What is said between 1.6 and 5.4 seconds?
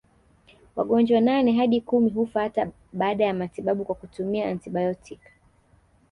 kumi hufa hata baada ya matibabu kwa kutumia antibiotiki